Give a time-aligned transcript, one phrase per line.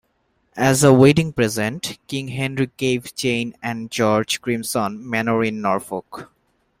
[0.57, 6.31] As a wedding present, King Henry gave Jane and George Grimston Manor in Norfolk.